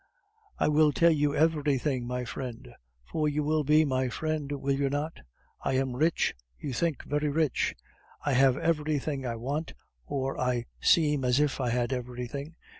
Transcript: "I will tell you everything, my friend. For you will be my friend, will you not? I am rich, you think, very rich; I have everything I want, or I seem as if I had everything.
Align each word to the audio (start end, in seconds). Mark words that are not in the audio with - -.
"I 0.57 0.67
will 0.67 0.91
tell 0.91 1.11
you 1.11 1.35
everything, 1.35 2.07
my 2.07 2.25
friend. 2.25 2.73
For 3.05 3.29
you 3.29 3.43
will 3.43 3.63
be 3.63 3.85
my 3.85 4.09
friend, 4.09 4.51
will 4.51 4.73
you 4.73 4.89
not? 4.89 5.19
I 5.63 5.73
am 5.73 5.95
rich, 5.95 6.33
you 6.57 6.73
think, 6.73 7.03
very 7.03 7.29
rich; 7.29 7.75
I 8.25 8.33
have 8.33 8.57
everything 8.57 9.27
I 9.27 9.35
want, 9.35 9.73
or 10.07 10.39
I 10.39 10.65
seem 10.81 11.23
as 11.23 11.39
if 11.39 11.61
I 11.61 11.69
had 11.69 11.93
everything. 11.93 12.55